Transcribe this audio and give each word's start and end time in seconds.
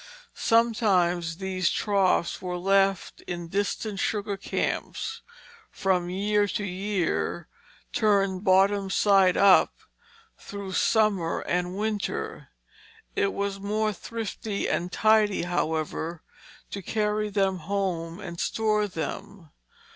Sometimes 0.33 1.37
these 1.37 1.69
troughs 1.69 2.41
were 2.41 2.57
left 2.57 3.21
in 3.27 3.49
distant 3.49 3.99
sugar 3.99 4.35
camps 4.35 5.21
from 5.69 6.09
year 6.09 6.47
to 6.47 6.63
year, 6.63 7.47
turned 7.93 8.43
bottom 8.43 8.89
side 8.89 9.37
up, 9.37 9.75
through 10.39 10.69
the 10.69 10.73
summer 10.75 11.41
and 11.41 11.77
winter. 11.77 12.49
It 13.15 13.31
was 13.31 13.59
more 13.59 13.93
thrifty 13.93 14.67
and 14.67 14.91
tidy, 14.91 15.43
however, 15.43 16.23
to 16.71 16.81
carry 16.81 17.29
them 17.29 17.59
home 17.59 18.19
and 18.19 18.39
store 18.39 18.87
them. 18.87 19.51